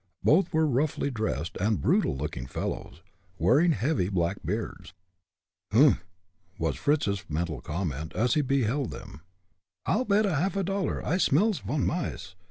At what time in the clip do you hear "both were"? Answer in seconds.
0.23-0.65